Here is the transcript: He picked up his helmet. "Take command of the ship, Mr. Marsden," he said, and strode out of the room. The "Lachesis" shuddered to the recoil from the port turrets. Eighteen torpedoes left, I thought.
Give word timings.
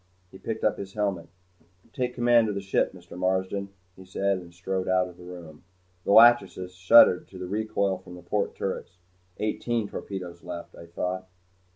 He 0.31 0.39
picked 0.39 0.63
up 0.63 0.79
his 0.79 0.93
helmet. 0.93 1.29
"Take 1.93 2.15
command 2.15 2.49
of 2.49 2.55
the 2.55 2.59
ship, 2.61 2.91
Mr. 2.91 3.15
Marsden," 3.15 3.69
he 3.95 4.03
said, 4.03 4.39
and 4.39 4.51
strode 4.51 4.87
out 4.87 5.07
of 5.07 5.15
the 5.15 5.23
room. 5.23 5.63
The 6.05 6.11
"Lachesis" 6.11 6.73
shuddered 6.73 7.27
to 7.27 7.37
the 7.37 7.45
recoil 7.47 7.99
from 7.99 8.15
the 8.15 8.23
port 8.23 8.55
turrets. 8.55 8.97
Eighteen 9.37 9.87
torpedoes 9.87 10.41
left, 10.43 10.73
I 10.73 10.87
thought. 10.87 11.27